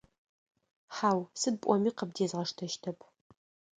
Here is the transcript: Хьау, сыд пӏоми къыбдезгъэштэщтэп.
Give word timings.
Хьау, 0.95 1.19
сыд 1.39 1.55
пӏоми 1.61 1.91
къыбдезгъэштэщтэп. 1.97 2.99